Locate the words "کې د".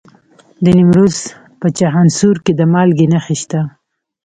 2.45-2.61